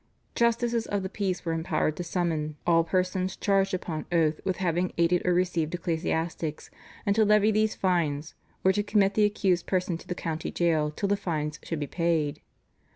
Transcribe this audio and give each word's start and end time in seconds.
Justices 0.33 0.87
of 0.87 1.03
the 1.03 1.09
peace 1.09 1.45
were 1.45 1.53
empowered 1.53 1.95
to 1.97 2.03
summon 2.03 2.55
all 2.65 2.83
persons 2.83 3.35
charged 3.35 3.75
upon 3.75 4.07
oath 4.11 4.41
with 4.43 4.57
having 4.57 4.91
aided 4.97 5.21
or 5.27 5.33
received 5.35 5.75
ecclesiastics 5.75 6.71
and 7.05 7.15
to 7.15 7.23
levy 7.23 7.51
these 7.51 7.75
fines, 7.75 8.33
or 8.63 8.71
to 8.71 8.81
commit 8.81 9.13
the 9.13 9.25
accused 9.25 9.67
person 9.67 9.99
to 9.99 10.07
the 10.07 10.15
county 10.15 10.49
jail 10.49 10.89
till 10.89 11.07
the 11.07 11.15
fines 11.15 11.59
should 11.61 11.79
be 11.79 11.85
paid. 11.85 12.41